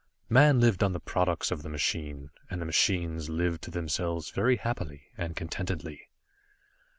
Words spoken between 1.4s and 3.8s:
of the machine, and the machines lived to